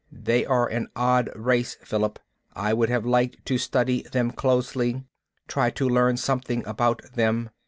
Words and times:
They're 0.11 0.65
an 0.65 0.87
odd 0.95 1.29
race, 1.35 1.77
Philip. 1.83 2.17
I 2.53 2.73
would 2.73 2.89
have 2.89 3.05
liked 3.05 3.45
to 3.45 3.59
study 3.59 4.01
them 4.01 4.31
closely, 4.31 5.03
try 5.47 5.69
to 5.77 5.87
learn 5.87 6.17
something 6.17 6.65
about 6.65 7.03
them. 7.13 7.51